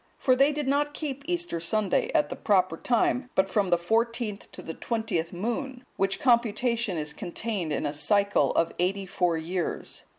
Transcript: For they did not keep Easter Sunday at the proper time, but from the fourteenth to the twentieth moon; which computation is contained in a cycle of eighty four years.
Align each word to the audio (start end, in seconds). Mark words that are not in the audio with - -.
For 0.17 0.35
they 0.35 0.51
did 0.51 0.67
not 0.67 0.95
keep 0.95 1.21
Easter 1.27 1.59
Sunday 1.59 2.09
at 2.15 2.29
the 2.29 2.35
proper 2.35 2.75
time, 2.75 3.29
but 3.35 3.47
from 3.51 3.69
the 3.69 3.77
fourteenth 3.77 4.51
to 4.53 4.63
the 4.63 4.73
twentieth 4.73 5.31
moon; 5.31 5.85
which 5.95 6.19
computation 6.19 6.97
is 6.97 7.13
contained 7.13 7.71
in 7.71 7.85
a 7.85 7.93
cycle 7.93 8.51
of 8.53 8.73
eighty 8.79 9.05
four 9.05 9.37
years. 9.37 10.05